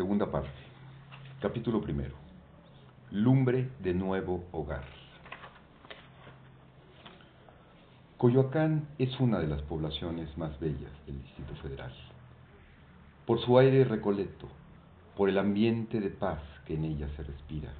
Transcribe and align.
Segunda 0.00 0.30
parte. 0.30 0.48
Capítulo 1.42 1.82
primero. 1.82 2.14
Lumbre 3.10 3.68
de 3.80 3.92
nuevo 3.92 4.46
hogar. 4.50 4.82
Coyoacán 8.16 8.88
es 8.96 9.20
una 9.20 9.40
de 9.40 9.46
las 9.46 9.60
poblaciones 9.60 10.38
más 10.38 10.58
bellas 10.58 10.90
del 11.04 11.20
Distrito 11.20 11.54
Federal. 11.56 11.92
Por 13.26 13.44
su 13.44 13.58
aire 13.58 13.84
recoleto, 13.84 14.48
por 15.18 15.28
el 15.28 15.36
ambiente 15.36 16.00
de 16.00 16.08
paz 16.08 16.40
que 16.64 16.76
en 16.76 16.86
ella 16.86 17.10
se 17.14 17.22
respira, 17.22 17.70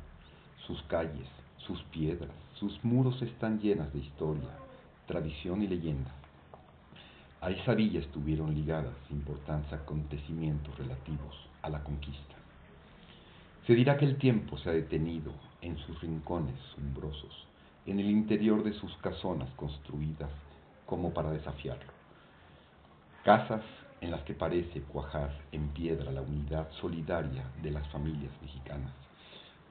sus 0.66 0.82
calles, 0.82 1.27
sus 1.57 1.82
piedras, 1.84 2.37
sus 2.57 2.84
muros 2.84 3.23
están 3.23 3.61
llenas 3.61 3.91
de 3.95 4.00
historia, 4.00 4.50
tradición 5.07 5.62
y 5.62 5.68
leyenda. 5.68 6.11
A 7.41 7.50
esa 7.50 7.73
villa 7.73 8.00
estuvieron 8.00 8.55
ligadas 8.55 8.93
importantes 9.09 9.73
acontecimientos 9.73 10.77
relativos 10.77 11.49
a 11.62 11.69
la 11.69 11.82
conquista. 11.82 12.37
Se 13.66 13.74
dirá 13.74 13.96
que 13.96 14.05
el 14.05 14.16
tiempo 14.16 14.59
se 14.59 14.70
ha 14.70 14.73
detenido 14.73 15.32
en 15.62 15.77
sus 15.78 16.01
rincones 16.01 16.59
umbrosos, 16.78 17.46
en 17.87 18.01
el 18.01 18.10
interior 18.10 18.62
de 18.64 18.73
sus 18.73 18.96
casonas 18.98 19.51
construidas 19.55 20.30
como 20.87 21.12
para 21.12 21.30
desafiarlo. 21.30 21.92
Casas 23.24 23.62
en 24.01 24.10
las 24.10 24.23
que 24.23 24.34
parece 24.34 24.80
cuajar 24.82 25.30
en 25.52 25.68
piedra 25.68 26.10
la 26.10 26.23
unidad 26.23 26.70
solidaria 26.80 27.45
de 27.62 27.70
las 27.70 27.87
familias 27.88 28.32
mexicanas, 28.40 28.92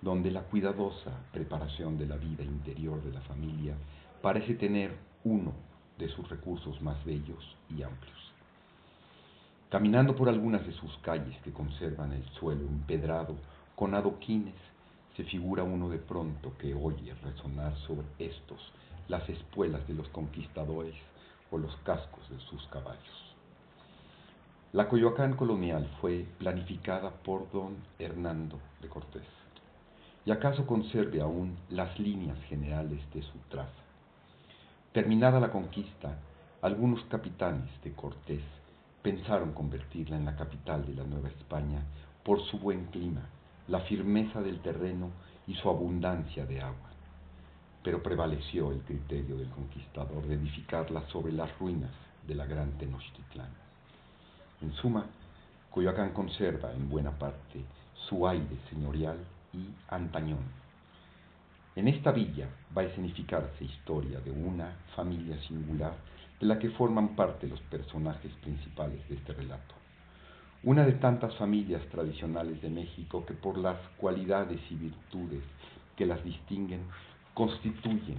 donde 0.02 0.32
la 0.32 0.44
cuidadosa 0.44 1.12
preparación 1.34 1.98
de 1.98 2.06
la 2.06 2.16
vida 2.16 2.44
interior 2.44 3.04
de 3.04 3.12
la 3.12 3.22
familia 3.22 3.76
parece 4.22 4.54
tener 4.54 4.96
uno 5.24 5.54
de 5.98 6.08
sus 6.10 6.30
recursos 6.30 6.82
más 6.82 7.04
bellos 7.04 7.58
y 7.70 7.84
amplios. 7.84 8.29
Caminando 9.70 10.16
por 10.16 10.30
algunas 10.30 10.66
de 10.66 10.74
sus 10.74 10.98
calles 10.98 11.38
que 11.44 11.54
conservan 11.54 12.12
el 12.12 12.28
suelo 12.40 12.62
empedrado 12.62 13.36
con 13.76 13.94
adoquines, 13.94 14.56
se 15.16 15.24
figura 15.26 15.64
uno 15.64 15.90
de 15.90 16.00
pronto 16.00 16.58
que 16.58 16.74
oye 16.74 17.14
resonar 17.22 17.78
sobre 17.86 18.08
estos 18.18 18.60
las 19.08 19.30
espuelas 19.30 19.88
de 19.88 19.94
los 19.94 20.08
conquistadores 20.10 20.96
o 21.52 21.60
los 21.60 21.76
cascos 21.84 22.28
de 22.32 22.40
sus 22.40 22.66
caballos. 22.68 23.36
La 24.74 24.90
Coyoacán 24.90 25.36
colonial 25.36 25.88
fue 26.02 26.26
planificada 26.40 27.12
por 27.12 27.52
don 27.52 27.76
Hernando 28.00 28.60
de 28.82 28.90
Cortés, 28.90 29.28
y 30.26 30.32
acaso 30.32 30.66
conserve 30.66 31.22
aún 31.22 31.56
las 31.70 32.00
líneas 32.00 32.40
generales 32.46 33.02
de 33.14 33.22
su 33.22 33.38
traza. 33.50 33.84
Terminada 34.94 35.40
la 35.40 35.52
conquista, 35.52 36.18
algunos 36.62 37.04
capitanes 37.06 37.70
de 37.84 37.94
Cortés 37.94 38.59
pensaron 39.02 39.54
convertirla 39.54 40.18
en 40.18 40.26
la 40.26 40.36
capital 40.36 40.86
de 40.86 40.94
la 40.94 41.04
Nueva 41.04 41.30
España 41.30 41.84
por 42.24 42.42
su 42.46 42.60
buen 42.60 42.86
clima, 42.86 43.22
la 43.68 43.82
firmeza 43.82 44.42
del 44.42 44.60
terreno 44.60 45.12
y 45.48 45.56
su 45.56 45.70
abundancia 45.70 46.46
de 46.46 46.62
agua. 46.62 46.90
Pero 47.84 48.04
prevaleció 48.04 48.72
el 48.72 48.82
criterio 48.82 49.38
del 49.38 49.50
conquistador 49.50 50.28
de 50.28 50.36
edificarla 50.36 51.08
sobre 51.08 51.32
las 51.32 51.58
ruinas 51.60 51.92
de 52.28 52.36
la 52.36 52.46
gran 52.46 52.72
Tenochtitlán. 52.78 53.50
En 54.62 54.74
suma, 54.74 55.06
Coyoacán 55.72 56.12
conserva 56.12 56.74
en 56.74 56.90
buena 56.90 57.12
parte 57.12 57.64
su 58.10 58.28
aire 58.28 58.58
señorial 58.70 59.18
y 59.54 59.70
antañón. 59.88 60.60
En 61.76 61.88
esta 61.88 62.12
villa 62.12 62.50
va 62.76 62.82
a 62.82 62.86
escenificarse 62.86 63.64
historia 63.64 64.20
de 64.20 64.32
una 64.32 64.76
familia 64.96 65.40
singular 65.44 65.94
de 66.40 66.48
la 66.48 66.60
que 66.60 66.70
forman 66.70 67.16
parte 67.16 67.48
los 67.48 67.60
personajes 67.62 68.32
principales 68.42 69.08
de 69.10 69.16
este 69.16 69.34
relato. 69.34 69.76
Una 70.64 70.86
de 70.86 70.94
tantas 70.94 71.36
familias 71.36 71.82
tradicionales 71.90 72.62
de 72.62 72.70
México 72.70 73.26
que 73.26 73.34
por 73.34 73.58
las 73.58 73.78
cualidades 73.98 74.60
y 74.70 74.76
virtudes 74.76 75.44
que 75.96 76.06
las 76.06 76.24
distinguen 76.24 76.82
constituyen 77.34 78.18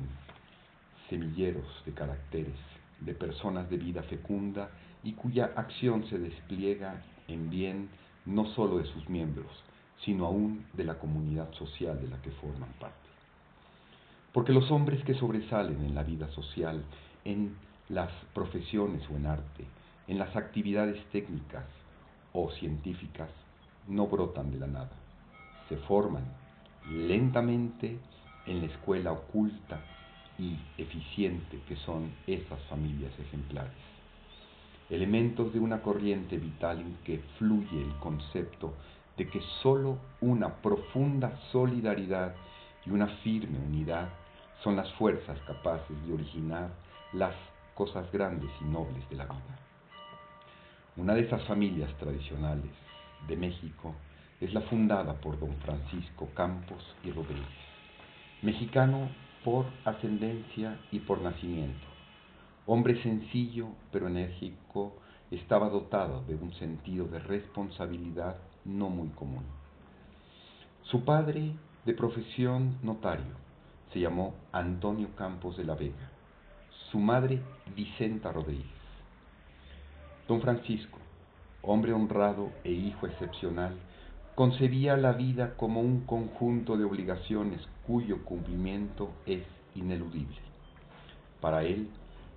semilleros 1.08 1.66
de 1.84 1.92
caracteres, 1.92 2.56
de 3.00 3.14
personas 3.14 3.68
de 3.68 3.78
vida 3.78 4.02
fecunda 4.04 4.70
y 5.02 5.12
cuya 5.12 5.52
acción 5.56 6.06
se 6.08 6.18
despliega 6.18 7.02
en 7.28 7.50
bien 7.50 7.88
no 8.26 8.46
sólo 8.54 8.78
de 8.78 8.84
sus 8.84 9.08
miembros, 9.08 9.50
sino 10.04 10.26
aún 10.26 10.66
de 10.74 10.84
la 10.84 10.98
comunidad 10.98 11.52
social 11.54 12.00
de 12.00 12.08
la 12.08 12.20
que 12.22 12.30
forman 12.30 12.72
parte. 12.78 12.96
Porque 14.32 14.52
los 14.52 14.70
hombres 14.70 15.02
que 15.04 15.14
sobresalen 15.14 15.84
en 15.84 15.94
la 15.94 16.04
vida 16.04 16.28
social, 16.28 16.84
en 17.24 17.56
las 17.90 18.10
profesiones 18.32 19.02
o 19.10 19.16
en 19.16 19.26
arte, 19.26 19.64
en 20.06 20.18
las 20.18 20.34
actividades 20.36 21.04
técnicas 21.10 21.64
o 22.32 22.50
científicas, 22.52 23.28
no 23.88 24.06
brotan 24.06 24.52
de 24.52 24.60
la 24.60 24.66
nada. 24.68 24.92
Se 25.68 25.76
forman 25.76 26.24
lentamente 26.88 27.98
en 28.46 28.60
la 28.60 28.66
escuela 28.66 29.12
oculta 29.12 29.80
y 30.38 30.56
eficiente 30.78 31.60
que 31.68 31.76
son 31.76 32.12
esas 32.26 32.60
familias 32.68 33.12
ejemplares. 33.18 33.72
Elementos 34.88 35.52
de 35.52 35.60
una 35.60 35.82
corriente 35.82 36.36
vital 36.38 36.80
en 36.80 36.96
que 37.04 37.18
fluye 37.38 37.82
el 37.82 37.94
concepto 37.98 38.74
de 39.16 39.28
que 39.28 39.40
sólo 39.62 39.98
una 40.20 40.54
profunda 40.62 41.38
solidaridad 41.52 42.34
y 42.86 42.90
una 42.90 43.08
firme 43.22 43.58
unidad 43.58 44.08
son 44.62 44.76
las 44.76 44.90
fuerzas 44.94 45.38
capaces 45.40 45.96
de 46.06 46.12
originar 46.12 46.70
las 47.12 47.34
cosas 47.80 48.12
grandes 48.12 48.50
y 48.60 48.64
nobles 48.64 49.08
de 49.08 49.16
la 49.16 49.24
vida. 49.24 49.58
Una 50.98 51.14
de 51.14 51.22
esas 51.22 51.42
familias 51.44 51.90
tradicionales 51.96 52.72
de 53.26 53.38
México 53.38 53.94
es 54.38 54.52
la 54.52 54.60
fundada 54.60 55.14
por 55.14 55.40
don 55.40 55.54
Francisco 55.64 56.28
Campos 56.34 56.84
y 57.02 57.10
Rodríguez, 57.10 57.46
mexicano 58.42 59.08
por 59.42 59.64
ascendencia 59.86 60.78
y 60.92 60.98
por 60.98 61.22
nacimiento. 61.22 61.86
Hombre 62.66 63.02
sencillo 63.02 63.68
pero 63.90 64.08
enérgico, 64.08 64.98
estaba 65.30 65.70
dotado 65.70 66.22
de 66.24 66.34
un 66.34 66.52
sentido 66.56 67.06
de 67.06 67.18
responsabilidad 67.20 68.36
no 68.66 68.90
muy 68.90 69.08
común. 69.08 69.44
Su 70.82 71.02
padre, 71.02 71.54
de 71.86 71.94
profesión 71.94 72.76
notario, 72.82 73.36
se 73.90 74.00
llamó 74.00 74.34
Antonio 74.52 75.16
Campos 75.16 75.56
de 75.56 75.64
la 75.64 75.76
Vega, 75.76 76.19
su 76.90 76.98
madre 76.98 77.40
Vicenta 77.76 78.32
Rodríguez. 78.32 78.66
Don 80.26 80.40
Francisco, 80.40 80.98
hombre 81.62 81.92
honrado 81.92 82.50
e 82.64 82.72
hijo 82.72 83.06
excepcional, 83.06 83.76
concebía 84.34 84.96
la 84.96 85.12
vida 85.12 85.54
como 85.56 85.80
un 85.80 86.00
conjunto 86.06 86.76
de 86.76 86.84
obligaciones 86.84 87.60
cuyo 87.86 88.24
cumplimiento 88.24 89.10
es 89.26 89.42
ineludible. 89.74 90.38
Para 91.40 91.62
él, 91.62 91.88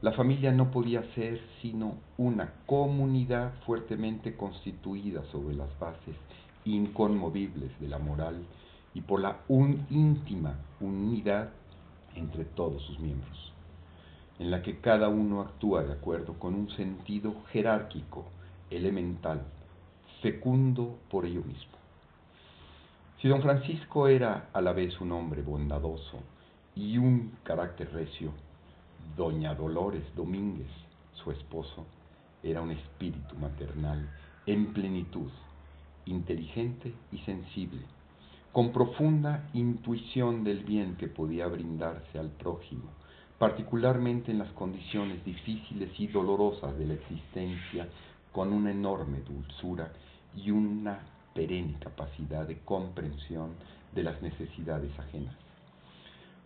la 0.01 0.11
familia 0.11 0.51
no 0.51 0.69
podía 0.69 1.01
ser 1.15 1.39
sino 1.61 1.95
una 2.17 2.51
comunidad 2.65 3.53
fuertemente 3.65 4.35
constituida 4.35 5.23
sobre 5.31 5.55
las 5.55 5.69
bases 5.79 6.15
inconmovibles 6.65 7.71
de 7.79 7.87
la 7.87 7.99
moral 7.99 8.43
y 8.93 9.01
por 9.01 9.21
la 9.21 9.39
íntima 9.47 10.59
unidad 10.81 11.51
entre 12.15 12.43
todos 12.43 12.81
sus 12.83 12.99
miembros, 12.99 13.52
en 14.39 14.51
la 14.51 14.61
que 14.61 14.79
cada 14.79 15.09
uno 15.09 15.41
actúa 15.41 15.83
de 15.83 15.93
acuerdo 15.93 16.33
con 16.39 16.55
un 16.55 16.69
sentido 16.71 17.35
jerárquico, 17.51 18.25
elemental, 18.69 19.41
fecundo 20.21 20.97
por 21.09 21.25
ello 21.25 21.41
mismo. 21.43 21.73
Si 23.21 23.27
don 23.27 23.41
Francisco 23.41 24.07
era 24.07 24.49
a 24.51 24.61
la 24.61 24.73
vez 24.73 24.99
un 24.99 25.11
hombre 25.11 25.41
bondadoso 25.41 26.19
y 26.75 26.97
un 26.97 27.37
carácter 27.43 27.93
recio, 27.93 28.31
doña 29.15 29.53
Dolores 29.53 30.03
Domínguez, 30.15 30.67
su 31.13 31.31
esposo, 31.31 31.85
era 32.41 32.61
un 32.61 32.71
espíritu 32.71 33.35
maternal 33.35 34.09
en 34.45 34.73
plenitud, 34.73 35.29
inteligente 36.05 36.93
y 37.11 37.19
sensible, 37.19 37.81
con 38.51 38.73
profunda 38.73 39.49
intuición 39.53 40.43
del 40.43 40.63
bien 40.63 40.95
que 40.97 41.07
podía 41.07 41.47
brindarse 41.47 42.19
al 42.19 42.29
prójimo, 42.29 42.89
particularmente 43.43 44.31
en 44.31 44.39
las 44.39 44.53
condiciones 44.53 45.21
difíciles 45.25 45.89
y 45.99 46.07
dolorosas 46.07 46.77
de 46.77 46.85
la 46.85 46.93
existencia, 46.93 47.89
con 48.31 48.53
una 48.53 48.71
enorme 48.71 49.19
dulzura 49.19 49.91
y 50.33 50.49
una 50.49 50.99
perenne 51.35 51.75
capacidad 51.77 52.47
de 52.47 52.59
comprensión 52.59 53.49
de 53.93 54.03
las 54.03 54.21
necesidades 54.21 54.97
ajenas. 54.97 55.35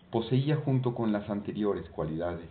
Poseía 0.09 0.55
junto 0.55 0.95
con 0.95 1.11
las 1.11 1.29
anteriores 1.29 1.87
cualidades 1.89 2.49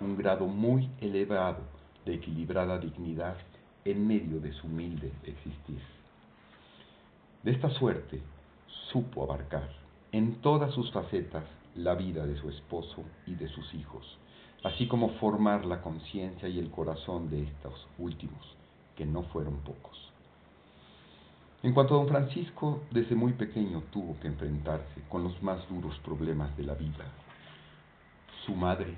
un 0.00 0.16
grado 0.16 0.46
muy 0.46 0.88
elevado 1.00 1.64
de 2.06 2.14
equilibrada 2.14 2.78
dignidad 2.78 3.36
en 3.84 4.06
medio 4.06 4.38
de 4.38 4.52
su 4.52 4.68
humilde 4.68 5.10
existir. 5.24 5.82
De 7.42 7.50
esta 7.50 7.68
suerte, 7.70 8.22
supo 8.92 9.24
abarcar 9.24 9.68
en 10.12 10.36
todas 10.36 10.72
sus 10.72 10.92
facetas 10.92 11.57
la 11.78 11.94
vida 11.94 12.26
de 12.26 12.36
su 12.36 12.50
esposo 12.50 13.04
y 13.26 13.34
de 13.36 13.48
sus 13.48 13.72
hijos, 13.74 14.18
así 14.64 14.88
como 14.88 15.10
formar 15.20 15.64
la 15.64 15.80
conciencia 15.80 16.48
y 16.48 16.58
el 16.58 16.70
corazón 16.70 17.30
de 17.30 17.44
estos 17.44 17.86
últimos, 17.98 18.56
que 18.96 19.06
no 19.06 19.22
fueron 19.24 19.58
pocos. 19.58 20.12
En 21.62 21.72
cuanto 21.72 21.94
a 21.94 21.98
don 21.98 22.08
Francisco, 22.08 22.82
desde 22.90 23.14
muy 23.14 23.32
pequeño 23.32 23.82
tuvo 23.92 24.18
que 24.18 24.26
enfrentarse 24.26 25.02
con 25.08 25.22
los 25.22 25.40
más 25.42 25.68
duros 25.68 25.96
problemas 26.04 26.56
de 26.56 26.64
la 26.64 26.74
vida. 26.74 27.04
Su 28.44 28.54
madre 28.54 28.96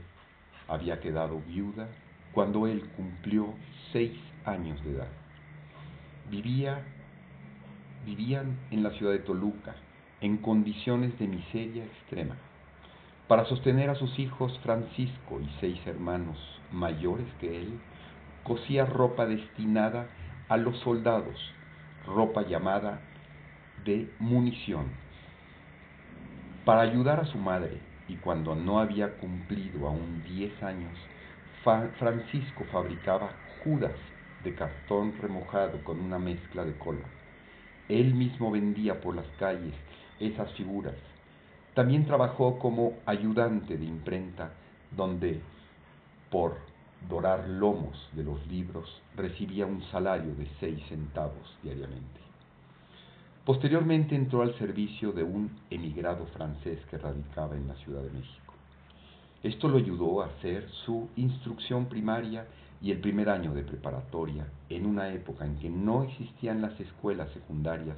había 0.67 1.01
quedado 1.01 1.41
viuda 1.41 1.89
cuando 2.33 2.67
él 2.67 2.89
cumplió 2.97 3.55
seis 3.93 4.19
años 4.45 4.83
de 4.85 4.93
edad. 4.93 5.09
Vivía, 6.31 6.83
vivían 8.07 8.59
en 8.71 8.83
la 8.83 8.91
ciudad 8.93 9.13
de 9.13 9.19
Toluca 9.19 9.75
en 10.21 10.39
condiciones 10.39 11.19
de 11.19 11.29
miseria 11.29 11.85
extrema. 11.85 12.37
Para 13.31 13.45
sostener 13.45 13.89
a 13.91 13.95
sus 13.95 14.19
hijos 14.19 14.59
Francisco 14.59 15.41
y 15.41 15.49
seis 15.61 15.79
hermanos 15.87 16.37
mayores 16.73 17.29
que 17.39 17.61
él, 17.63 17.79
cosía 18.43 18.85
ropa 18.85 19.25
destinada 19.25 20.09
a 20.49 20.57
los 20.57 20.77
soldados 20.81 21.37
ropa 22.05 22.43
llamada 22.43 23.01
de 23.85 24.13
munición. 24.19 24.87
Para 26.65 26.81
ayudar 26.81 27.21
a 27.21 27.25
su 27.27 27.39
madre, 27.39 27.79
y 28.09 28.17
cuando 28.17 28.57
no 28.57 28.81
había 28.81 29.17
cumplido 29.19 29.87
aún 29.87 30.25
diez 30.25 30.61
años, 30.61 30.99
Francisco 32.01 32.65
fabricaba 32.73 33.31
judas 33.63 33.95
de 34.43 34.57
cartón 34.57 35.15
remojado 35.23 35.85
con 35.85 36.01
una 36.01 36.19
mezcla 36.19 36.65
de 36.65 36.77
cola. 36.79 37.07
Él 37.89 38.13
mismo 38.13 38.51
vendía 38.51 39.01
por 39.01 39.15
las 39.15 39.29
calles 39.39 39.75
esas 40.19 40.53
figuras. 40.55 40.97
También 41.75 42.05
trabajó 42.05 42.59
como 42.59 42.95
ayudante 43.07 43.77
de 43.77 43.85
imprenta, 43.85 44.53
donde 44.97 45.41
por 46.31 46.57
dorar 47.09 47.49
lomos 47.49 48.09
de 48.13 48.25
los 48.25 48.47
libros, 48.47 49.03
recibía 49.17 49.67
un 49.67 49.83
salario 49.85 50.35
de 50.35 50.47
seis 50.59 50.83
centavos 50.89 51.57
diariamente. 51.63 52.21
Posteriormente 53.45 54.15
entró 54.15 54.43
al 54.43 54.57
servicio 54.59 55.13
de 55.13 55.25
un 55.25 55.51
emigrado 55.71 56.27
francés 56.27 56.79
que 56.91 56.99
radicaba 56.99 57.57
en 57.57 57.69
la 57.69 57.75
Ciudad 57.77 58.03
de 58.03 58.11
México. 58.11 58.55
Esto 59.43 59.69
lo 59.69 59.79
ayudó 59.79 60.23
a 60.23 60.27
hacer 60.27 60.69
su 60.85 61.09
instrucción 61.17 61.87
primaria 61.87 62.47
y 62.83 62.91
el 62.91 62.99
primer 63.01 63.31
año 63.31 63.55
de 63.55 63.63
preparatoria 63.63 64.47
en 64.69 64.87
una 64.87 65.09
época 65.13 65.47
en 65.47 65.57
que 65.59 65.71
no 65.71 66.03
existían 66.03 66.61
las 66.61 66.79
escuelas 66.79 67.31
secundarias 67.33 67.97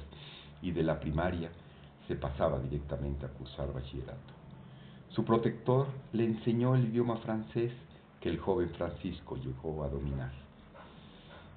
y 0.61 0.71
de 0.71 0.83
la 0.83 0.99
primaria 0.99 1.49
se 2.07 2.15
pasaba 2.15 2.59
directamente 2.59 3.25
a 3.25 3.29
cursar 3.29 3.73
bachillerato. 3.73 4.33
Su 5.09 5.23
protector 5.23 5.87
le 6.11 6.25
enseñó 6.25 6.75
el 6.75 6.85
idioma 6.85 7.17
francés 7.17 7.71
que 8.19 8.29
el 8.29 8.39
joven 8.39 8.69
Francisco 8.71 9.35
llegó 9.37 9.83
a 9.83 9.89
dominar. 9.89 10.31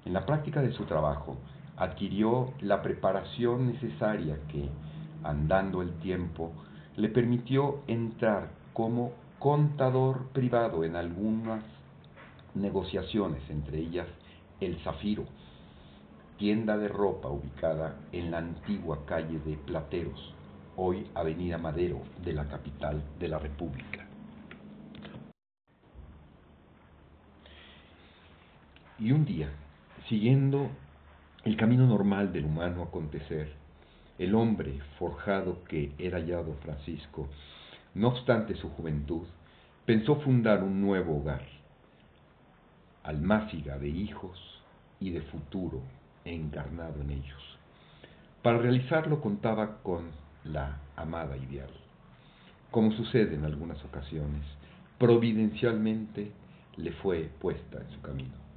En 0.05 0.13
la 0.13 0.25
práctica 0.25 0.61
de 0.61 0.71
su 0.73 0.85
trabajo, 0.85 1.37
adquirió 1.75 2.53
la 2.61 2.81
preparación 2.81 3.67
necesaria 3.67 4.37
que, 4.47 4.69
andando 5.23 5.81
el 5.81 5.93
tiempo, 5.99 6.51
le 6.95 7.09
permitió 7.09 7.81
entrar 7.87 8.49
como 8.73 9.11
contador 9.39 10.27
privado 10.33 10.83
en 10.83 10.95
algunas 10.95 11.63
negociaciones, 12.55 13.47
entre 13.49 13.79
ellas 13.79 14.07
el 14.59 14.77
Zafiro, 14.83 15.25
tienda 16.37 16.77
de 16.77 16.87
ropa 16.87 17.29
ubicada 17.29 17.95
en 18.11 18.31
la 18.31 18.39
antigua 18.39 19.05
calle 19.05 19.39
de 19.39 19.57
Plateros, 19.57 20.33
hoy 20.77 21.07
Avenida 21.15 21.57
Madero 21.57 22.01
de 22.23 22.33
la 22.33 22.47
capital 22.47 23.03
de 23.19 23.27
la 23.27 23.39
República. 23.39 24.05
Y 28.99 29.11
un 29.11 29.25
día, 29.25 29.49
siguiendo 30.07 30.69
el 31.43 31.57
camino 31.57 31.87
normal 31.87 32.31
del 32.31 32.45
humano 32.45 32.83
acontecer, 32.83 33.53
el 34.19 34.35
hombre 34.35 34.79
forjado 34.99 35.63
que 35.63 35.93
era 35.97 36.19
ya 36.19 36.41
Francisco, 36.63 37.27
no 37.95 38.09
obstante 38.09 38.55
su 38.55 38.69
juventud, 38.69 39.25
pensó 39.85 40.17
fundar 40.17 40.63
un 40.63 40.81
nuevo 40.81 41.17
hogar, 41.17 41.45
almáciga 43.03 43.79
de 43.79 43.89
hijos 43.89 44.39
y 44.99 45.09
de 45.09 45.21
futuro 45.21 45.81
encarnado 46.25 47.01
en 47.01 47.11
ellos. 47.11 47.57
Para 48.43 48.59
realizarlo 48.59 49.21
contaba 49.21 49.81
con 49.81 50.11
la 50.47 50.77
amada 50.95 51.37
ideal. 51.37 51.69
Como 52.71 52.91
sucede 52.91 53.35
en 53.35 53.45
algunas 53.45 53.83
ocasiones, 53.85 54.43
providencialmente 54.97 56.31
le 56.77 56.91
fue 56.93 57.29
puesta 57.39 57.79
en 57.79 57.89
su 57.91 58.01
camino 58.01 58.47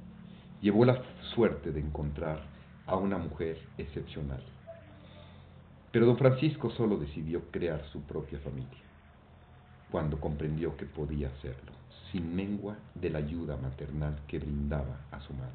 llevó 0.61 0.85
la 0.85 1.01
suerte 1.33 1.71
de 1.71 1.79
encontrar 1.79 2.39
a 2.85 2.95
una 2.95 3.17
mujer 3.17 3.57
excepcional. 3.77 4.41
Pero 5.91 6.05
don 6.05 6.17
Francisco 6.17 6.69
solo 6.69 6.97
decidió 6.97 7.41
crear 7.51 7.83
su 7.91 8.01
propia 8.03 8.39
familia, 8.39 8.79
cuando 9.91 10.19
comprendió 10.21 10.77
que 10.77 10.85
podía 10.85 11.27
hacerlo, 11.27 11.71
sin 12.11 12.33
mengua 12.33 12.77
de 12.95 13.09
la 13.09 13.19
ayuda 13.19 13.57
maternal 13.57 14.19
que 14.27 14.39
brindaba 14.39 15.01
a 15.11 15.19
su 15.19 15.33
madre. 15.33 15.51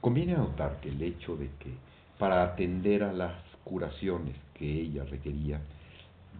Conviene 0.00 0.34
anotar 0.34 0.80
que 0.80 0.90
el 0.90 1.00
hecho 1.00 1.36
de 1.36 1.48
que, 1.58 1.72
para 2.18 2.42
atender 2.42 3.04
a 3.04 3.12
las 3.12 3.32
curaciones 3.64 4.36
que 4.54 4.70
ella 4.80 5.04
requería, 5.04 5.60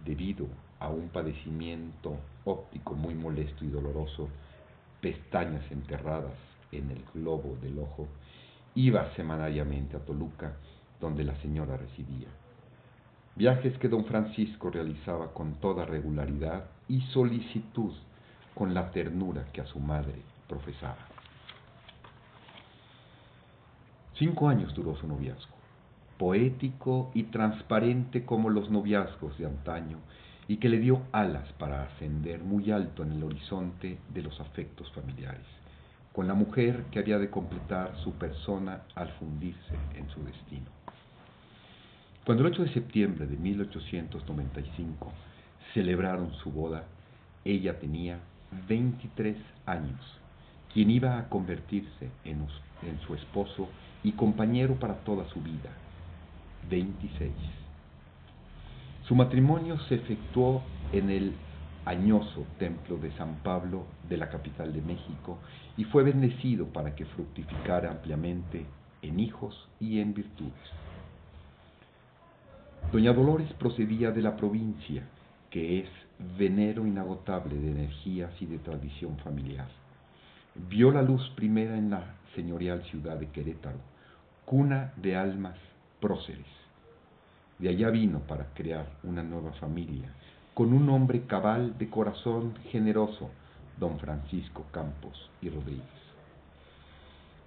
debido 0.05 0.47
a 0.79 0.89
un 0.89 1.09
padecimiento 1.09 2.17
óptico 2.43 2.93
muy 2.95 3.15
molesto 3.15 3.65
y 3.65 3.69
doloroso, 3.69 4.29
pestañas 5.01 5.69
enterradas 5.71 6.33
en 6.71 6.91
el 6.91 7.03
globo 7.13 7.57
del 7.61 7.79
ojo, 7.79 8.07
iba 8.75 9.13
semanariamente 9.15 9.97
a 9.97 9.99
Toluca, 9.99 10.53
donde 10.99 11.23
la 11.23 11.35
señora 11.41 11.77
residía. 11.77 12.27
Viajes 13.35 13.77
que 13.79 13.89
don 13.89 14.05
Francisco 14.05 14.69
realizaba 14.69 15.33
con 15.33 15.55
toda 15.55 15.85
regularidad 15.85 16.65
y 16.87 17.01
solicitud, 17.01 17.93
con 18.53 18.73
la 18.73 18.91
ternura 18.91 19.45
que 19.51 19.61
a 19.61 19.65
su 19.65 19.79
madre 19.79 20.21
profesaba. 20.47 21.07
Cinco 24.17 24.47
años 24.47 24.73
duró 24.73 24.95
su 24.95 25.07
noviazgo, 25.07 25.54
poético 26.17 27.11
y 27.13 27.23
transparente 27.23 28.25
como 28.25 28.49
los 28.49 28.69
noviazgos 28.69 29.37
de 29.37 29.45
antaño, 29.45 29.99
y 30.47 30.57
que 30.57 30.69
le 30.69 30.79
dio 30.79 31.01
alas 31.11 31.51
para 31.53 31.83
ascender 31.83 32.43
muy 32.43 32.71
alto 32.71 33.03
en 33.03 33.13
el 33.13 33.23
horizonte 33.23 33.97
de 34.13 34.21
los 34.21 34.39
afectos 34.39 34.91
familiares 34.91 35.45
con 36.15 36.29
la 36.29 36.33
mujer 36.33 36.85
que 36.91 36.99
había 36.99 37.19
de 37.19 37.29
completar 37.29 37.93
su 38.01 38.13
persona 38.13 38.83
al 38.95 39.09
fundirse 39.19 39.75
en 39.95 40.09
su 40.11 40.23
destino. 40.23 40.67
Cuando 42.25 42.47
el 42.47 42.53
8 42.53 42.63
de 42.63 42.73
septiembre 42.73 43.27
de 43.27 43.35
1895 43.35 45.11
celebraron 45.73 46.33
su 46.35 46.53
boda, 46.53 46.85
ella 47.43 47.77
tenía 47.79 48.19
23 48.69 49.35
años, 49.65 49.99
quien 50.73 50.89
iba 50.89 51.19
a 51.19 51.27
convertirse 51.27 52.09
en, 52.23 52.47
en 52.83 52.99
su 53.05 53.13
esposo 53.13 53.67
y 54.01 54.13
compañero 54.13 54.75
para 54.75 54.95
toda 55.03 55.27
su 55.27 55.41
vida, 55.41 55.69
26. 56.69 57.31
Su 59.07 59.15
matrimonio 59.15 59.77
se 59.87 59.95
efectuó 59.95 60.63
en 60.91 61.09
el 61.09 61.33
añoso 61.85 62.45
templo 62.57 62.97
de 62.97 63.11
San 63.11 63.35
Pablo 63.43 63.85
de 64.09 64.17
la 64.17 64.29
capital 64.29 64.73
de 64.73 64.81
México 64.81 65.37
y 65.77 65.83
fue 65.83 66.03
bendecido 66.03 66.65
para 66.67 66.95
que 66.95 67.05
fructificara 67.05 67.91
ampliamente 67.91 68.65
en 69.01 69.19
hijos 69.19 69.67
y 69.79 69.99
en 69.99 70.13
virtudes. 70.13 70.53
Doña 72.91 73.13
Dolores 73.13 73.51
procedía 73.53 74.11
de 74.11 74.21
la 74.21 74.35
provincia, 74.35 75.03
que 75.51 75.79
es 75.79 75.89
venero 76.37 76.87
inagotable 76.87 77.55
de 77.55 77.71
energías 77.71 78.31
y 78.41 78.45
de 78.45 78.57
tradición 78.59 79.17
familiar. 79.17 79.67
Vio 80.69 80.91
la 80.91 81.01
luz 81.01 81.29
primera 81.35 81.77
en 81.77 81.89
la 81.89 82.15
señorial 82.33 82.83
ciudad 82.85 83.17
de 83.17 83.27
Querétaro, 83.27 83.79
cuna 84.45 84.93
de 84.97 85.15
almas 85.15 85.57
próceres. 85.99 86.45
De 87.59 87.69
allá 87.69 87.89
vino 87.89 88.19
para 88.19 88.53
crear 88.53 88.87
una 89.03 89.23
nueva 89.23 89.51
familia 89.53 90.13
con 90.53 90.71
un 90.71 90.89
hombre 90.89 91.23
cabal 91.23 91.77
de 91.77 91.89
corazón 91.89 92.55
generoso, 92.71 93.29
don 93.77 93.99
Francisco 93.99 94.65
Campos 94.71 95.29
y 95.41 95.49
Rodríguez. 95.49 95.83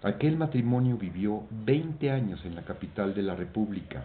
Aquel 0.02 0.36
matrimonio 0.36 0.96
vivió 0.98 1.42
20 1.50 2.10
años 2.10 2.44
en 2.44 2.54
la 2.54 2.62
capital 2.62 3.14
de 3.14 3.22
la 3.22 3.34
República, 3.34 4.04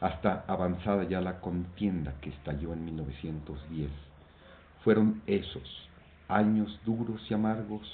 hasta 0.00 0.44
avanzada 0.48 1.04
ya 1.04 1.20
la 1.20 1.40
contienda 1.40 2.14
que 2.20 2.30
estalló 2.30 2.72
en 2.72 2.84
1910. 2.84 3.88
Fueron 4.82 5.22
esos 5.26 5.88
años 6.28 6.78
duros 6.84 7.22
y 7.30 7.34
amargos, 7.34 7.86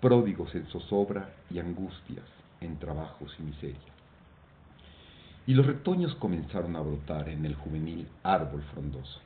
pródigos 0.00 0.54
en 0.54 0.66
zozobra 0.66 1.30
y 1.48 1.60
angustias, 1.60 2.26
en 2.60 2.78
trabajos 2.78 3.34
y 3.38 3.42
miseria. 3.42 3.91
Y 5.46 5.54
los 5.54 5.66
retoños 5.66 6.14
comenzaron 6.14 6.76
a 6.76 6.80
brotar 6.80 7.28
en 7.28 7.44
el 7.44 7.54
juvenil 7.54 8.06
árbol 8.22 8.62
frondoso. 8.72 9.20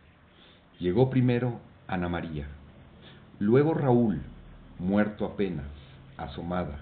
Llegó 0.78 1.10
primero 1.10 1.60
Ana 1.88 2.08
María, 2.08 2.46
luego 3.38 3.74
Raúl, 3.74 4.22
muerto 4.78 5.26
apenas, 5.26 5.66
asomada, 6.16 6.80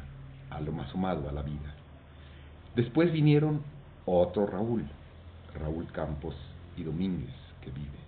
a 0.50 0.60
lo 0.60 0.80
asomado 0.80 1.28
a 1.28 1.32
la 1.32 1.42
vida. 1.42 1.74
Después 2.76 3.12
vinieron 3.12 3.62
otro 4.06 4.46
Raúl, 4.46 4.84
Raúl 5.54 5.86
Campos 5.92 6.34
y 6.76 6.82
Domínguez, 6.82 7.34
que 7.60 7.70
vive, 7.70 7.98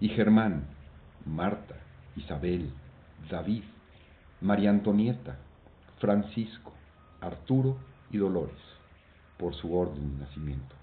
y 0.00 0.08
Germán, 0.08 0.64
Marta, 1.26 1.76
Isabel, 2.16 2.70
David, 3.30 3.62
María 4.40 4.70
Antonieta, 4.70 5.36
Francisco, 5.98 6.72
Arturo 7.20 7.76
y 8.10 8.18
Dolores, 8.18 8.73
por 9.44 9.54
su 9.56 9.76
orden 9.76 10.14
de 10.14 10.24
nacimiento. 10.24 10.74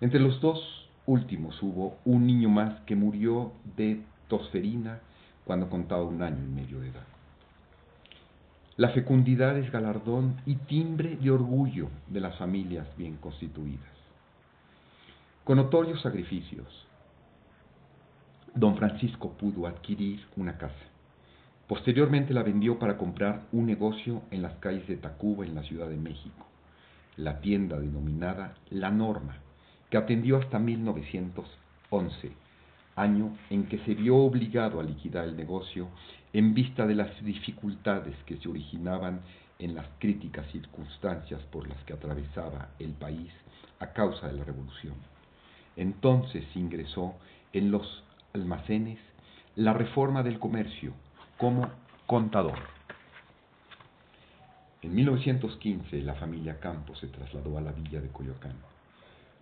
Entre 0.00 0.18
los 0.18 0.40
dos 0.40 0.90
últimos 1.06 1.62
hubo 1.62 1.98
un 2.04 2.26
niño 2.26 2.48
más 2.48 2.80
que 2.80 2.96
murió 2.96 3.52
de 3.76 4.02
tosferina 4.26 4.98
cuando 5.44 5.70
contaba 5.70 6.02
un 6.02 6.20
año 6.20 6.42
y 6.42 6.48
medio 6.48 6.80
de 6.80 6.88
edad. 6.88 7.06
La 8.76 8.88
fecundidad 8.88 9.56
es 9.56 9.70
galardón 9.70 10.34
y 10.46 10.56
timbre 10.56 11.16
de 11.16 11.30
orgullo 11.30 11.88
de 12.08 12.18
las 12.18 12.36
familias 12.36 12.88
bien 12.96 13.18
constituidas. 13.18 13.94
Con 15.44 15.58
notorios 15.58 16.02
sacrificios, 16.02 16.66
don 18.52 18.76
Francisco 18.76 19.30
pudo 19.30 19.68
adquirir 19.68 20.26
una 20.36 20.58
casa. 20.58 20.74
Posteriormente 21.68 22.34
la 22.34 22.42
vendió 22.42 22.80
para 22.80 22.98
comprar 22.98 23.42
un 23.52 23.64
negocio 23.64 24.22
en 24.32 24.42
las 24.42 24.56
calles 24.56 24.88
de 24.88 24.96
Tacuba, 24.96 25.46
en 25.46 25.54
la 25.54 25.62
Ciudad 25.62 25.88
de 25.88 25.96
México, 25.98 26.46
la 27.16 27.40
tienda 27.40 27.78
denominada 27.78 28.54
La 28.70 28.90
Norma, 28.90 29.36
que 29.90 29.96
atendió 29.96 30.38
hasta 30.38 30.58
1911, 30.58 32.32
año 32.96 33.36
en 33.50 33.66
que 33.66 33.78
se 33.78 33.94
vio 33.94 34.16
obligado 34.16 34.80
a 34.80 34.82
liquidar 34.82 35.24
el 35.24 35.36
negocio 35.36 35.88
en 36.32 36.54
vista 36.54 36.86
de 36.86 36.94
las 36.94 37.24
dificultades 37.24 38.16
que 38.26 38.36
se 38.36 38.48
originaban 38.48 39.20
en 39.58 39.74
las 39.74 39.86
críticas 39.98 40.46
circunstancias 40.52 41.40
por 41.50 41.66
las 41.68 41.82
que 41.84 41.94
atravesaba 41.94 42.68
el 42.78 42.92
país 42.92 43.32
a 43.80 43.92
causa 43.92 44.26
de 44.26 44.34
la 44.34 44.44
revolución. 44.44 44.94
Entonces 45.76 46.44
ingresó 46.54 47.14
en 47.52 47.70
los 47.70 48.04
almacenes 48.34 48.98
la 49.54 49.72
reforma 49.72 50.22
del 50.22 50.38
comercio 50.38 50.92
como 51.38 51.70
contador. 52.06 52.75
En 54.82 54.94
1915 54.94 56.02
la 56.02 56.14
familia 56.14 56.60
Campos 56.60 56.98
se 57.00 57.08
trasladó 57.08 57.56
a 57.56 57.60
la 57.62 57.72
villa 57.72 58.00
de 58.00 58.08
Coyoacán. 58.08 58.56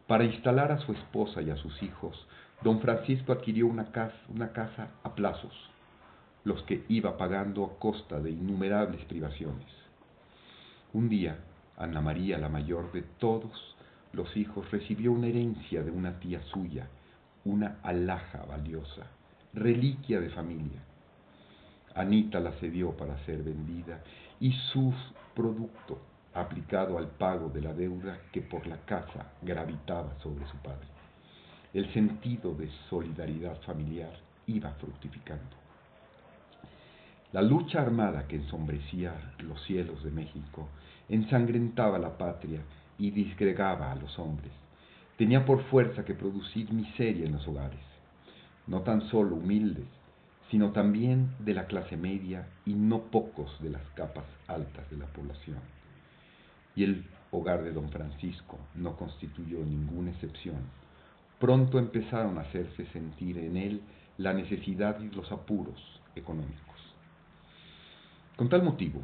Para 0.06 0.24
instalar 0.24 0.70
a 0.70 0.78
su 0.78 0.92
esposa 0.92 1.42
y 1.42 1.50
a 1.50 1.56
sus 1.56 1.82
hijos, 1.82 2.26
don 2.62 2.80
Francisco 2.80 3.32
adquirió 3.32 3.66
una 3.66 3.90
casa, 3.90 4.16
una 4.28 4.52
casa 4.52 4.90
a 5.02 5.14
plazos, 5.14 5.52
los 6.44 6.62
que 6.64 6.84
iba 6.88 7.16
pagando 7.16 7.64
a 7.64 7.78
costa 7.78 8.20
de 8.20 8.30
innumerables 8.30 9.04
privaciones. 9.06 9.66
Un 10.92 11.08
día, 11.08 11.38
Ana 11.76 12.00
María, 12.00 12.38
la 12.38 12.48
mayor 12.48 12.92
de 12.92 13.02
todos 13.02 13.76
los 14.12 14.36
hijos, 14.36 14.70
recibió 14.70 15.10
una 15.10 15.26
herencia 15.26 15.82
de 15.82 15.90
una 15.90 16.20
tía 16.20 16.40
suya, 16.52 16.88
una 17.44 17.78
alhaja 17.82 18.44
valiosa, 18.44 19.06
reliquia 19.52 20.20
de 20.20 20.30
familia. 20.30 20.80
Anita 21.94 22.40
la 22.40 22.52
cedió 22.52 22.90
para 22.96 23.18
ser 23.24 23.42
vendida 23.42 24.02
y 24.40 24.52
su 24.72 24.92
producto 25.34 26.00
aplicado 26.34 26.98
al 26.98 27.06
pago 27.06 27.48
de 27.48 27.60
la 27.60 27.72
deuda 27.72 28.18
que 28.32 28.42
por 28.42 28.66
la 28.66 28.78
casa 28.78 29.32
gravitaba 29.42 30.18
sobre 30.20 30.46
su 30.48 30.56
padre. 30.58 30.88
El 31.72 31.92
sentido 31.92 32.54
de 32.54 32.68
solidaridad 32.90 33.60
familiar 33.62 34.12
iba 34.46 34.70
fructificando. 34.72 35.56
La 37.32 37.42
lucha 37.42 37.80
armada 37.80 38.26
que 38.26 38.36
ensombrecía 38.36 39.32
los 39.38 39.62
cielos 39.64 40.02
de 40.04 40.10
México 40.10 40.68
ensangrentaba 41.08 41.98
la 41.98 42.16
patria 42.16 42.60
y 42.98 43.10
disgregaba 43.10 43.90
a 43.90 43.96
los 43.96 44.18
hombres. 44.18 44.52
Tenía 45.16 45.44
por 45.44 45.62
fuerza 45.64 46.04
que 46.04 46.14
producir 46.14 46.72
miseria 46.72 47.26
en 47.26 47.32
los 47.32 47.46
hogares, 47.46 47.80
no 48.66 48.82
tan 48.82 49.00
solo 49.08 49.36
humildes, 49.36 49.86
sino 50.54 50.70
también 50.70 51.34
de 51.40 51.52
la 51.52 51.66
clase 51.66 51.96
media 51.96 52.46
y 52.64 52.74
no 52.74 53.00
pocos 53.10 53.60
de 53.60 53.70
las 53.70 53.82
capas 53.96 54.24
altas 54.46 54.88
de 54.88 54.96
la 54.96 55.06
población 55.06 55.58
y 56.76 56.84
el 56.84 57.04
hogar 57.32 57.64
de 57.64 57.72
don 57.72 57.90
Francisco 57.90 58.60
no 58.76 58.94
constituyó 58.94 59.58
ninguna 59.64 60.12
excepción. 60.12 60.58
Pronto 61.40 61.80
empezaron 61.80 62.38
a 62.38 62.42
hacerse 62.42 62.86
sentir 62.92 63.36
en 63.38 63.56
él 63.56 63.80
la 64.16 64.32
necesidad 64.32 65.00
y 65.00 65.12
los 65.12 65.32
apuros 65.32 66.00
económicos. 66.14 66.78
Con 68.36 68.48
tal 68.48 68.62
motivo, 68.62 69.02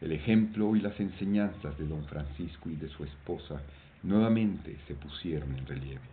el 0.00 0.12
ejemplo 0.12 0.74
y 0.74 0.80
las 0.80 0.98
enseñanzas 0.98 1.76
de 1.76 1.86
don 1.86 2.06
Francisco 2.06 2.70
y 2.70 2.76
de 2.76 2.88
su 2.88 3.04
esposa 3.04 3.60
nuevamente 4.02 4.78
se 4.86 4.94
pusieron 4.94 5.54
en 5.54 5.66
relieve. 5.66 6.08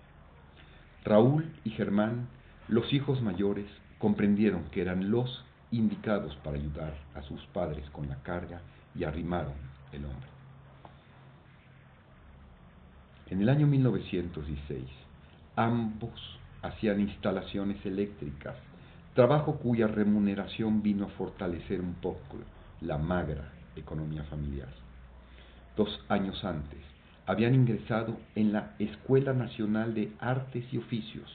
Raúl 1.06 1.50
y 1.64 1.70
Germán, 1.70 2.28
los 2.68 2.92
hijos 2.92 3.22
mayores, 3.22 3.68
comprendieron 4.00 4.66
que 4.72 4.82
eran 4.82 5.10
los 5.12 5.44
indicados 5.72 6.36
para 6.44 6.58
ayudar 6.58 6.94
a 7.16 7.22
sus 7.24 7.42
padres 7.48 7.90
con 7.90 8.08
la 8.08 8.16
carga 8.24 8.62
y 8.94 9.04
arrimaron 9.04 9.54
el 9.92 10.06
hombro. 10.06 10.30
En 13.28 13.42
el 13.42 13.50
año 13.50 13.66
1916, 13.68 14.84
ambos 15.56 16.40
hacían 16.62 17.00
instalaciones 17.00 17.84
eléctricas, 17.86 18.56
trabajo 19.16 19.58
cuya 19.58 19.88
remuneración 19.88 20.84
vino 20.84 21.06
a 21.06 21.10
fortalecer 21.10 21.82
un 21.82 21.96
poco 21.96 22.38
la 22.82 22.98
magra 22.98 23.52
economía 23.76 24.24
familiar. 24.26 24.70
Dos 25.76 26.04
años 26.08 26.44
antes, 26.46 26.80
habían 27.26 27.56
ingresado 27.56 28.18
en 28.36 28.54
la 28.54 28.76
Escuela 28.78 29.34
Nacional 29.34 29.94
de 29.94 30.12
Artes 30.20 30.66
y 30.72 30.78
Oficios. 30.78 31.30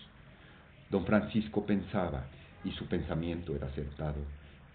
Don 0.88 1.04
Francisco 1.04 1.66
pensaba, 1.66 2.24
y 2.64 2.72
su 2.72 2.86
pensamiento 2.86 3.54
era 3.54 3.66
acertado, 3.66 4.18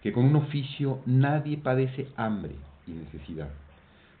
que 0.02 0.12
con 0.12 0.24
un 0.24 0.36
oficio 0.36 1.00
nadie 1.06 1.58
padece 1.58 2.08
hambre 2.16 2.56
y 2.86 2.92
necesidad. 2.92 3.50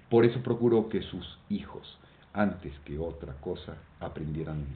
Por 0.08 0.24
eso 0.24 0.42
procuró 0.42 0.88
que 0.88 1.02
sus 1.02 1.38
hijos 1.48 1.98
antes 2.32 2.72
que 2.84 2.98
otra 2.98 3.32
cosa 3.34 3.76
aprendieran 3.98 4.66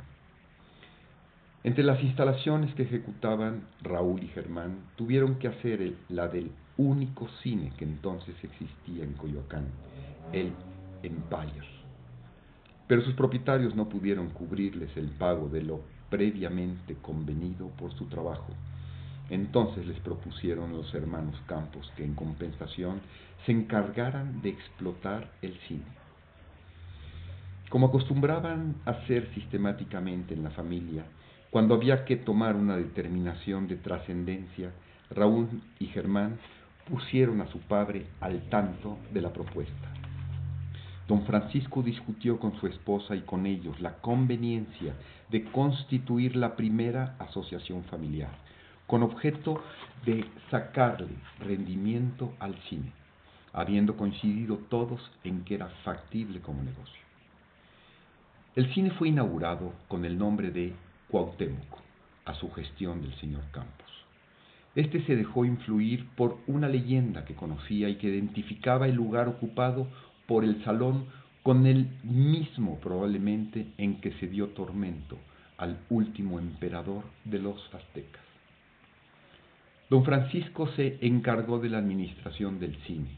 Entre 1.62 1.84
las 1.84 2.02
instalaciones 2.02 2.74
que 2.74 2.84
ejecutaban 2.84 3.64
Raúl 3.82 4.22
y 4.22 4.28
Germán, 4.28 4.78
tuvieron 4.96 5.34
que 5.34 5.48
hacer 5.48 5.94
la 6.08 6.26
del 6.26 6.50
único 6.78 7.28
cine 7.42 7.72
que 7.76 7.84
entonces 7.84 8.34
existía 8.42 9.04
en 9.04 9.12
Coyoacán, 9.12 9.66
el 10.32 10.52
Empire. 11.02 11.68
Pero 12.86 13.02
sus 13.02 13.14
propietarios 13.14 13.74
no 13.74 13.88
pudieron 13.90 14.30
cubrirles 14.30 14.96
el 14.96 15.10
pago 15.10 15.48
de 15.48 15.62
lo 15.62 15.82
previamente 16.08 16.96
convenido 16.96 17.68
por 17.78 17.92
su 17.92 18.06
trabajo. 18.06 18.52
Entonces 19.30 19.86
les 19.86 19.98
propusieron 20.00 20.72
los 20.72 20.92
hermanos 20.94 21.40
Campos 21.46 21.90
que 21.96 22.04
en 22.04 22.14
compensación 22.14 23.00
se 23.46 23.52
encargaran 23.52 24.42
de 24.42 24.50
explotar 24.50 25.30
el 25.40 25.56
cine. 25.68 25.84
Como 27.70 27.86
acostumbraban 27.86 28.74
hacer 28.84 29.32
sistemáticamente 29.34 30.34
en 30.34 30.42
la 30.42 30.50
familia, 30.50 31.04
cuando 31.50 31.74
había 31.74 32.04
que 32.04 32.16
tomar 32.16 32.56
una 32.56 32.76
determinación 32.76 33.68
de 33.68 33.76
trascendencia, 33.76 34.72
Raúl 35.10 35.48
y 35.78 35.86
Germán 35.86 36.38
pusieron 36.88 37.40
a 37.40 37.46
su 37.46 37.60
padre 37.60 38.06
al 38.20 38.48
tanto 38.48 38.98
de 39.12 39.20
la 39.20 39.32
propuesta. 39.32 39.88
Don 41.06 41.24
Francisco 41.24 41.82
discutió 41.82 42.38
con 42.38 42.58
su 42.60 42.66
esposa 42.66 43.16
y 43.16 43.22
con 43.22 43.46
ellos 43.46 43.80
la 43.80 43.94
conveniencia 43.94 44.94
de 45.28 45.44
constituir 45.44 46.36
la 46.36 46.56
primera 46.56 47.16
asociación 47.18 47.84
familiar, 47.84 48.30
con 48.90 49.04
objeto 49.04 49.62
de 50.04 50.24
sacarle 50.50 51.14
rendimiento 51.38 52.34
al 52.40 52.56
cine, 52.68 52.90
habiendo 53.52 53.96
coincidido 53.96 54.56
todos 54.68 55.00
en 55.22 55.44
que 55.44 55.54
era 55.54 55.68
factible 55.84 56.40
como 56.40 56.64
negocio. 56.64 57.00
El 58.56 58.74
cine 58.74 58.90
fue 58.90 59.10
inaugurado 59.10 59.74
con 59.86 60.04
el 60.04 60.18
nombre 60.18 60.50
de 60.50 60.72
Cuauhtémoc, 61.08 61.78
a 62.24 62.34
su 62.34 62.50
gestión 62.50 63.00
del 63.00 63.14
señor 63.20 63.44
Campos. 63.52 63.86
Este 64.74 65.00
se 65.06 65.14
dejó 65.14 65.44
influir 65.44 66.08
por 66.16 66.38
una 66.48 66.68
leyenda 66.68 67.24
que 67.24 67.36
conocía 67.36 67.88
y 67.88 67.94
que 67.94 68.08
identificaba 68.08 68.88
el 68.88 68.96
lugar 68.96 69.28
ocupado 69.28 69.86
por 70.26 70.42
el 70.42 70.64
salón 70.64 71.06
con 71.44 71.64
el 71.68 71.86
mismo 72.02 72.80
probablemente 72.80 73.68
en 73.78 74.00
que 74.00 74.14
se 74.14 74.26
dio 74.26 74.48
tormento 74.48 75.16
al 75.58 75.78
último 75.90 76.40
emperador 76.40 77.04
de 77.24 77.38
los 77.38 77.72
aztecas. 77.72 78.29
Don 79.90 80.04
Francisco 80.04 80.68
se 80.76 80.98
encargó 81.00 81.58
de 81.58 81.68
la 81.68 81.78
administración 81.78 82.60
del 82.60 82.76
cine. 82.86 83.10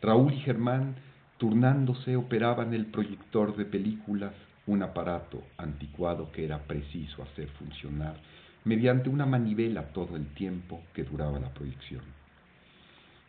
Raúl 0.00 0.34
y 0.34 0.40
Germán, 0.40 0.96
turnándose, 1.38 2.16
operaban 2.16 2.74
el 2.74 2.86
proyector 2.86 3.56
de 3.56 3.64
películas 3.64 4.32
un 4.66 4.82
aparato 4.82 5.44
anticuado 5.56 6.32
que 6.32 6.44
era 6.44 6.58
preciso 6.58 7.22
hacer 7.22 7.48
funcionar 7.50 8.16
mediante 8.64 9.08
una 9.08 9.26
manivela 9.26 9.92
todo 9.92 10.16
el 10.16 10.26
tiempo 10.34 10.82
que 10.92 11.04
duraba 11.04 11.38
la 11.38 11.54
proyección. 11.54 12.02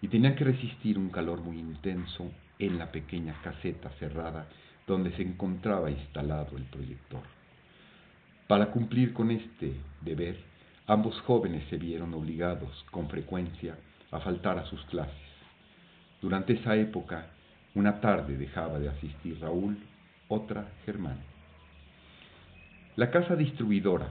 Y 0.02 0.08
tenían 0.08 0.36
que 0.36 0.44
resistir 0.44 0.98
un 0.98 1.10
calor 1.10 1.42
muy 1.42 1.60
intenso 1.60 2.32
en 2.58 2.80
la 2.80 2.92
pequeña 2.92 3.36
caseta 3.44 3.90
cerrada 4.00 4.48
donde 4.88 5.16
se 5.16 5.22
encontraba 5.22 5.92
instalado 5.92 6.58
el 6.58 6.64
proyector. 6.64 7.24
Para 8.48 8.72
cumplir 8.72 9.14
con 9.14 9.32
este 9.32 9.74
deber, 10.02 10.38
ambos 10.88 11.20
jóvenes 11.22 11.64
se 11.70 11.78
vieron 11.78 12.14
obligados 12.14 12.86
con 12.92 13.10
frecuencia 13.10 13.78
a 14.12 14.20
faltar 14.20 14.58
a 14.60 14.66
sus 14.66 14.84
clases. 14.86 15.14
Durante 16.22 16.54
esa 16.54 16.76
época, 16.76 17.28
una 17.76 18.00
tarde 18.02 18.38
dejaba 18.38 18.80
de 18.80 18.90
asistir 18.90 19.40
Raúl, 19.40 19.78
otra 20.28 20.70
Germán. 20.86 21.18
La 22.96 23.10
casa 23.10 23.36
distribuidora 23.36 24.10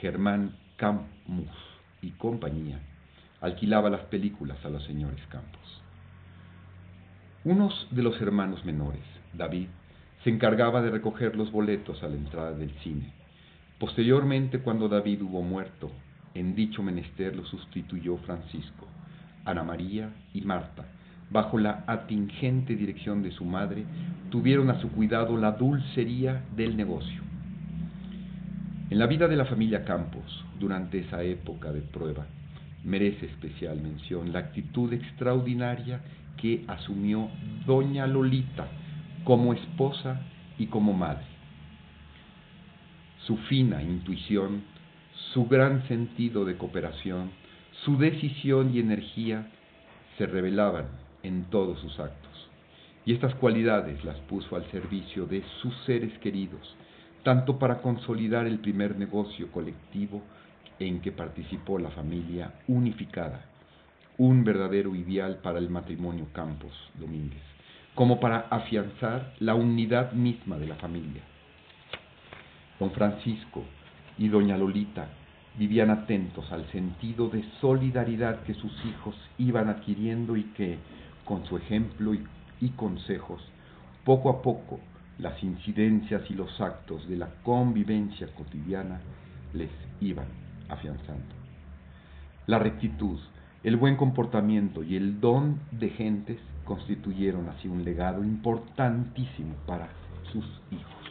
Germán 0.00 0.56
Camus 0.76 1.48
y 2.02 2.10
compañía 2.10 2.80
alquilaba 3.40 3.88
las 3.88 4.02
películas 4.02 4.58
a 4.64 4.68
los 4.68 4.84
señores 4.84 5.20
Campos. 5.28 5.82
Unos 7.44 7.88
de 7.90 8.02
los 8.02 8.20
hermanos 8.20 8.64
menores, 8.64 9.02
David, 9.32 9.68
se 10.22 10.30
encargaba 10.30 10.82
de 10.82 10.90
recoger 10.90 11.34
los 11.34 11.50
boletos 11.50 12.02
a 12.02 12.08
la 12.08 12.16
entrada 12.16 12.52
del 12.52 12.70
cine. 12.80 13.12
Posteriormente, 13.82 14.60
cuando 14.60 14.88
David 14.88 15.22
hubo 15.22 15.42
muerto, 15.42 15.90
en 16.34 16.54
dicho 16.54 16.84
menester 16.84 17.34
lo 17.34 17.44
sustituyó 17.44 18.16
Francisco, 18.18 18.86
Ana 19.44 19.64
María 19.64 20.08
y 20.32 20.42
Marta, 20.42 20.84
bajo 21.30 21.58
la 21.58 21.82
atingente 21.88 22.76
dirección 22.76 23.24
de 23.24 23.32
su 23.32 23.44
madre, 23.44 23.84
tuvieron 24.30 24.70
a 24.70 24.80
su 24.80 24.88
cuidado 24.92 25.36
la 25.36 25.50
dulcería 25.50 26.44
del 26.54 26.76
negocio. 26.76 27.22
En 28.88 29.00
la 29.00 29.08
vida 29.08 29.26
de 29.26 29.34
la 29.34 29.46
familia 29.46 29.84
Campos, 29.84 30.44
durante 30.60 31.00
esa 31.00 31.24
época 31.24 31.72
de 31.72 31.80
prueba, 31.80 32.24
merece 32.84 33.26
especial 33.26 33.82
mención 33.82 34.32
la 34.32 34.38
actitud 34.38 34.92
extraordinaria 34.92 36.02
que 36.36 36.64
asumió 36.68 37.30
doña 37.66 38.06
Lolita 38.06 38.68
como 39.24 39.52
esposa 39.52 40.20
y 40.56 40.66
como 40.66 40.92
madre. 40.92 41.31
Su 43.26 43.36
fina 43.36 43.80
intuición, 43.82 44.64
su 45.32 45.46
gran 45.46 45.86
sentido 45.86 46.44
de 46.44 46.56
cooperación, 46.56 47.30
su 47.84 47.96
decisión 47.96 48.74
y 48.74 48.80
energía 48.80 49.48
se 50.18 50.26
revelaban 50.26 50.86
en 51.22 51.44
todos 51.44 51.78
sus 51.80 52.00
actos. 52.00 52.48
Y 53.04 53.12
estas 53.14 53.34
cualidades 53.36 54.04
las 54.04 54.18
puso 54.20 54.56
al 54.56 54.68
servicio 54.72 55.26
de 55.26 55.44
sus 55.60 55.72
seres 55.84 56.16
queridos, 56.18 56.76
tanto 57.22 57.58
para 57.58 57.80
consolidar 57.80 58.46
el 58.46 58.58
primer 58.58 58.96
negocio 58.96 59.52
colectivo 59.52 60.22
en 60.80 61.00
que 61.00 61.12
participó 61.12 61.78
la 61.78 61.90
familia 61.90 62.54
unificada, 62.66 63.44
un 64.18 64.42
verdadero 64.42 64.96
ideal 64.96 65.38
para 65.42 65.58
el 65.58 65.70
matrimonio 65.70 66.26
Campos 66.32 66.72
Domínguez, 66.98 67.42
como 67.94 68.18
para 68.18 68.48
afianzar 68.50 69.34
la 69.38 69.54
unidad 69.54 70.12
misma 70.12 70.58
de 70.58 70.66
la 70.66 70.76
familia. 70.76 71.22
Don 72.82 72.90
Francisco 72.90 73.62
y 74.18 74.26
doña 74.26 74.58
Lolita 74.58 75.06
vivían 75.56 75.90
atentos 75.90 76.50
al 76.50 76.68
sentido 76.72 77.28
de 77.28 77.44
solidaridad 77.60 78.42
que 78.42 78.54
sus 78.54 78.72
hijos 78.84 79.14
iban 79.38 79.68
adquiriendo 79.68 80.36
y 80.36 80.42
que, 80.54 80.78
con 81.24 81.46
su 81.46 81.56
ejemplo 81.56 82.12
y, 82.12 82.68
consejos, 82.70 83.40
poco 84.04 84.30
a 84.30 84.42
poco 84.42 84.80
las 85.20 85.40
incidencias 85.44 86.28
y 86.28 86.34
los 86.34 86.60
actos 86.60 87.08
de 87.08 87.18
la 87.18 87.28
convivencia 87.44 88.26
cotidiana 88.34 89.00
les 89.54 89.70
iban 90.00 90.26
afianzando. 90.68 91.36
La 92.48 92.58
rectitud, 92.58 93.20
el 93.62 93.76
buen 93.76 93.94
comportamiento 93.94 94.82
y 94.82 94.96
el 94.96 95.20
don 95.20 95.60
de 95.70 95.88
gentes 95.90 96.40
constituyeron 96.64 97.48
así 97.48 97.68
un 97.68 97.84
legado 97.84 98.24
importantísimo 98.24 99.54
para 99.66 99.88
sus 100.32 100.44
hijos. 100.72 101.01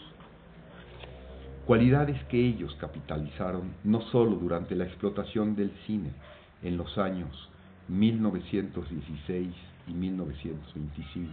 Cualidades 1.71 2.21
que 2.25 2.37
ellos 2.37 2.75
capitalizaron 2.81 3.71
no 3.85 4.01
sólo 4.11 4.35
durante 4.35 4.75
la 4.75 4.83
explotación 4.83 5.55
del 5.55 5.71
cine 5.87 6.11
en 6.63 6.75
los 6.75 6.97
años 6.97 7.47
1916 7.87 9.47
y 9.87 9.93
1925, 9.93 11.31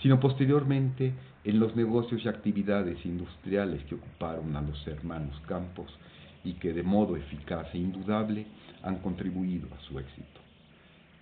sino 0.00 0.20
posteriormente 0.20 1.14
en 1.42 1.58
los 1.58 1.74
negocios 1.74 2.24
y 2.24 2.28
actividades 2.28 3.04
industriales 3.04 3.82
que 3.86 3.96
ocuparon 3.96 4.54
a 4.54 4.62
los 4.62 4.86
hermanos 4.86 5.34
Campos 5.48 5.92
y 6.44 6.52
que 6.52 6.72
de 6.72 6.84
modo 6.84 7.16
eficaz 7.16 7.66
e 7.74 7.78
indudable 7.78 8.46
han 8.84 8.98
contribuido 8.98 9.66
a 9.76 9.80
su 9.80 9.98
éxito. 9.98 10.40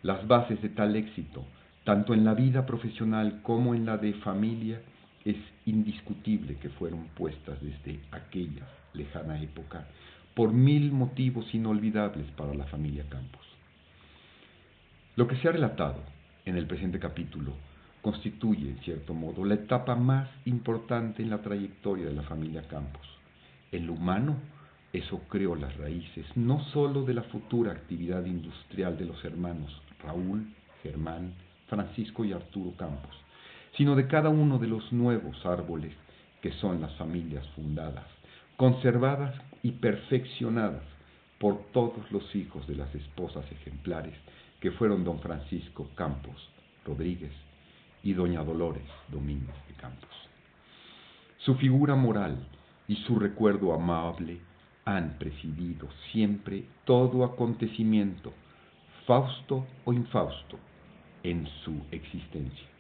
Las 0.03 0.29
bases 0.29 0.61
de 0.61 0.68
tal 0.68 0.97
éxito, 0.97 1.47
tanto 1.85 2.12
en 2.12 2.27
la 2.27 2.35
vida 2.35 2.66
profesional 2.66 3.40
como 3.42 3.75
en 3.75 3.87
la 3.87 3.97
de 3.97 4.12
familia, 4.12 4.83
es 5.25 5.37
indiscutible 5.67 6.57
que 6.57 6.69
fueron 6.71 7.09
puestas 7.17 7.61
desde 7.63 8.01
aquella 8.11 8.67
lejana 8.93 9.41
época 9.41 9.87
por 10.35 10.53
mil 10.53 10.93
motivos 10.93 11.53
inolvidables 11.55 12.31
para 12.33 12.55
la 12.55 12.65
familia 12.67 13.05
Campos. 13.09 13.43
Lo 15.17 15.29
que 15.29 15.37
se 15.37 15.49
ha 15.49 15.53
relatado 15.53 16.03
en 16.45 16.57
el 16.57 16.67
presente 16.67 16.99
capítulo 16.99 17.53
constituye, 18.03 18.69
en 18.69 18.79
cierto 18.81 19.15
modo, 19.15 19.45
la 19.45 19.55
etapa 19.55 19.95
más 19.95 20.29
importante 20.45 21.23
en 21.23 21.31
la 21.31 21.41
trayectoria 21.41 22.07
de 22.07 22.13
la 22.13 22.23
familia 22.23 22.67
Campos. 22.69 23.07
En 23.73 23.87
lo 23.87 23.95
humano, 23.95 24.37
eso 24.93 25.23
creó 25.29 25.57
las 25.57 25.77
raíces 25.77 26.27
no 26.37 26.63
sólo 26.67 27.03
de 27.05 27.15
la 27.15 27.23
futura 27.23 27.73
actividad 27.73 28.25
industrial 28.27 28.97
de 28.99 29.07
los 29.07 29.25
hermanos 29.25 29.83
Raúl, 30.01 30.47
Germán, 30.83 31.33
Francisco 31.67 32.25
y 32.25 32.33
Arturo 32.33 32.77
Campos, 32.77 33.17
sino 33.77 33.95
de 33.95 34.07
cada 34.07 34.29
uno 34.29 34.59
de 34.59 34.69
los 34.69 34.93
nuevos 34.93 35.45
árboles 35.45 35.95
que 36.41 36.53
son 36.53 36.81
las 36.81 36.95
familias 36.97 37.47
fundadas, 37.57 38.07
conservadas 38.57 39.35
y 39.63 39.73
perfeccionadas 39.73 40.83
por 41.39 41.67
todos 41.73 42.11
los 42.13 42.35
hijos 42.35 42.67
de 42.67 42.77
las 42.77 42.95
esposas 42.95 43.51
ejemplares 43.51 44.15
que 44.61 44.71
fueron 44.73 45.05
don 45.05 45.21
Francisco 45.21 45.91
Campos 45.95 46.51
Rodríguez 46.85 47.33
y 48.03 48.13
doña 48.13 48.45
Dolores 48.45 48.87
Domínguez 49.09 49.57
de 49.69 49.75
Campos. 49.75 50.11
Su 51.39 51.57
figura 51.57 51.95
moral 51.95 52.47
y 52.87 52.97
su 52.97 53.19
recuerdo 53.19 53.73
amable 53.73 54.39
han 54.85 55.19
presidido 55.19 55.89
siempre 56.13 56.65
todo 56.85 57.25
acontecimiento, 57.25 58.33
fausto 59.07 59.67
o 59.85 59.93
infausto, 59.93 60.59
en 61.23 61.47
su 61.65 61.81
existencia. 61.91 62.74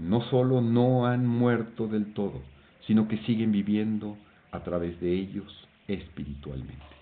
No 0.00 0.22
solo 0.30 0.62
no 0.62 1.06
han 1.06 1.26
muerto 1.26 1.86
del 1.86 2.14
todo, 2.14 2.40
sino 2.86 3.06
que 3.06 3.18
siguen 3.18 3.52
viviendo 3.52 4.16
a 4.50 4.60
través 4.60 4.98
de 5.00 5.12
ellos 5.12 5.68
espiritualmente. 5.88 6.99